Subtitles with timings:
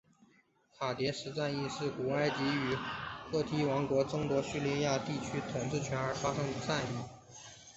[0.79, 2.75] 卡迭石战役是古埃及与
[3.31, 6.97] 赫梯王国争夺叙利亚地区统治权而发生的战役。